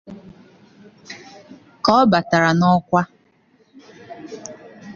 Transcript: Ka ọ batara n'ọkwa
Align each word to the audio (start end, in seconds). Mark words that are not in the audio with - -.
Ka 1.83 1.91
ọ 1.99 2.01
batara 2.11 2.49
n'ọkwa 2.59 3.01